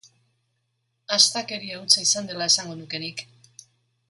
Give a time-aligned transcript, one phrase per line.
[1.17, 3.25] Astakeria hutsa izan dela esango nuke nik.